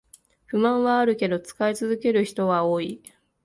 [0.47, 3.03] 不満はあるけど使い続ける人は多い